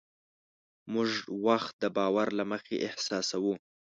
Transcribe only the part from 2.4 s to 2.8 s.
مخې